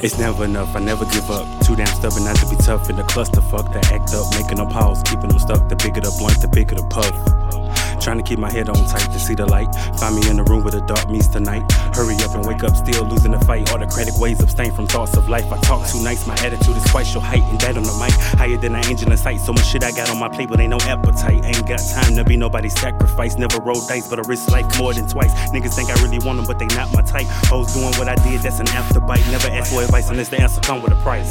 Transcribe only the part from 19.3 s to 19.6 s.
So